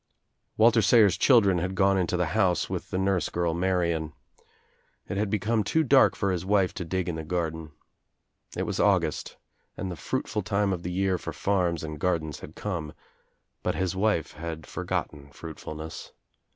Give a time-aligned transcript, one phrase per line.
[0.57, 4.13] Walter Sayers' children had gone into the house with the nurse girl Marian.
[5.07, 7.71] It had become too dark for his wife to dig in the garden.
[8.57, 9.37] It was August
[9.77, 12.93] and the fruitful time of the year for farms and gardens had come,
[13.61, 16.11] but his wife had forgotten fruitful ness.